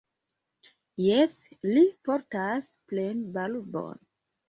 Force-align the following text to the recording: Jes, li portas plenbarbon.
Jes, 1.09 1.37
li 1.73 1.85
portas 2.09 2.73
plenbarbon. 2.89 4.07